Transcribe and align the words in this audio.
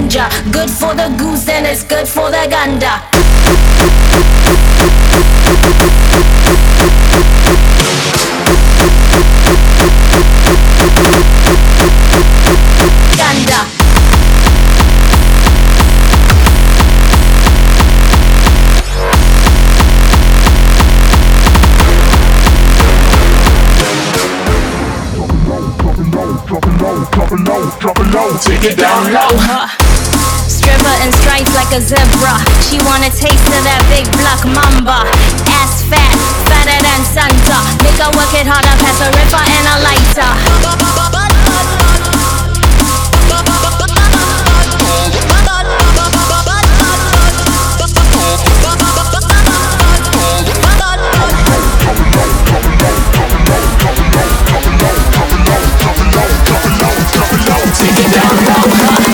ganja? 0.00 0.28
Good 0.52 0.70
for 0.70 0.94
the 0.94 1.14
goose 1.18 1.48
and 1.48 1.66
it's 1.66 1.84
good 1.84 2.08
for 2.08 2.30
the 2.30 2.46
ganda. 2.48 3.02
Ganda. 13.16 13.80
Take 28.42 28.72
it 28.72 28.78
down 28.78 29.12
low. 29.12 29.79
Stripper 30.60 30.96
and 31.00 31.14
stripes 31.14 31.54
like 31.56 31.72
a 31.72 31.80
zebra. 31.80 32.36
She 32.68 32.76
want 32.84 33.00
a 33.00 33.08
taste 33.08 33.48
of 33.48 33.64
that 33.64 33.80
big 33.88 34.04
black 34.20 34.44
mamba. 34.44 35.08
Ass 35.56 35.80
fat, 35.88 36.12
fatter 36.52 36.76
than 36.84 37.00
Santa. 37.08 37.58
Make 37.80 37.96
her 37.96 38.12
work 38.12 38.32
it 38.36 38.44
harder, 38.44 38.76
pass 38.76 39.00
a 39.00 39.08
ripper 39.08 39.40
and 39.40 39.66
a 39.72 39.76
lighter. 39.80 40.89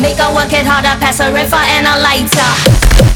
Make 0.00 0.18
her 0.18 0.34
work 0.34 0.52
it 0.52 0.66
harder, 0.66 0.98
pass 1.00 1.20
a 1.20 1.32
ripper 1.32 1.56
and 1.56 1.86
a 1.86 1.98
lighter. 2.00 3.15